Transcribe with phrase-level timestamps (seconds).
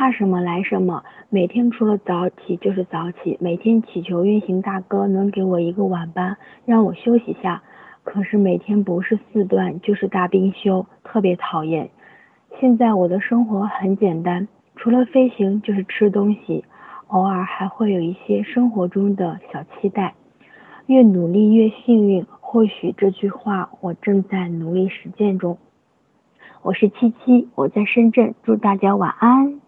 [0.00, 7.62] 怕什么来什么，每天除了早起就是早起，每天祈求运行大哥能给我一个晚班，让我休息下。
[8.02, 11.90] 可是每天不是四段就是大冰休，特别讨厌。
[12.58, 16.64] 现在我的生活很简单，除了飞行就是吃东西，
[17.08, 20.14] 偶尔还会有一些生活中的小期待。
[20.86, 25.58] 越努力越幸运，或许这句话我正在努力实践中。
[26.62, 29.59] 我是七七，我在深圳，祝大家晚安。